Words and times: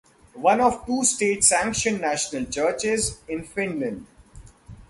One 0.41 0.61
of 0.61 0.83
two 0.87 1.03
state 1.03 1.43
sanctioned 1.43 2.01
national 2.01 2.45
churches 2.45 3.19
in 3.27 3.43
Finland. 3.43 4.07